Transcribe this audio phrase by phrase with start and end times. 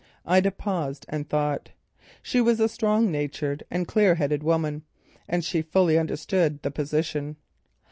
[0.25, 1.69] Ida paused, and thought.
[2.23, 4.81] She was a strong natured and clear headed woman,
[5.29, 7.35] and she fully understood the position.